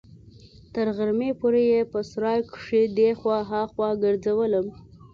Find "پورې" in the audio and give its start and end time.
1.39-1.63